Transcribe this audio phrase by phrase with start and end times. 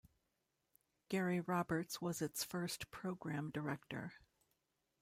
[1.09, 4.13] Gary Roberts was its first Programme Director.